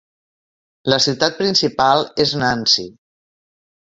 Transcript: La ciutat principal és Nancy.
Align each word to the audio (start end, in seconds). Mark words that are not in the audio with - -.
La 0.93 0.99
ciutat 1.05 1.37
principal 1.43 2.01
és 2.25 2.33
Nancy. 2.45 2.87